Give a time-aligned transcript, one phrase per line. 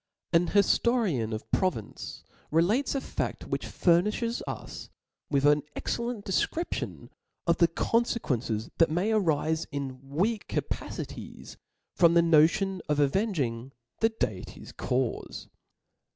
[0.33, 6.25] C) Father ^^^ hiftorian \^) of Provence relates a faft, which' furnilhes us^ith' an excellent
[6.25, 7.09] defcription.
[7.45, 11.55] of the confequences that ipay arife in weak capacities
[11.95, 15.49] from the notion of avenging the Deity's caufc.